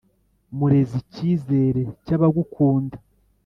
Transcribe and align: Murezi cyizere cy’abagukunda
Murezi 0.57 0.99
cyizere 1.13 1.81
cy’abagukunda 2.05 2.97